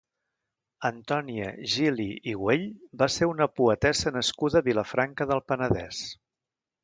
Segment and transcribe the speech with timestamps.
[0.87, 2.63] Antonia Gili i Güell
[3.01, 6.01] va ser una poetessa nascuda a Vilafranca del Penedès.